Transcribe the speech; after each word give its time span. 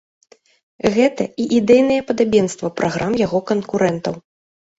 Гэта 0.95 1.27
і 1.43 1.45
ідэйнае 1.57 1.99
падабенства 2.09 2.67
праграм 2.81 3.11
яго 3.25 3.39
канкурэнтаў. 3.53 4.19